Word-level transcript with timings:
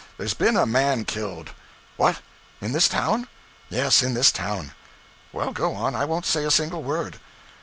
There's 0.17 0.33
been 0.33 0.57
a 0.57 0.65
man 0.65 1.05
killed.' 1.05 1.51
'What! 1.95 2.21
in 2.59 2.71
this 2.71 2.87
town?' 2.89 3.27
'Yes, 3.69 4.01
in 4.01 4.15
this 4.15 4.31
town.' 4.31 4.71
'Well, 5.31 5.51
go 5.51 5.75
on 5.75 5.95
I 5.95 6.05
won't 6.05 6.25
say 6.25 6.43
a 6.43 6.49
single 6.49 6.81
word.' 6.81 7.19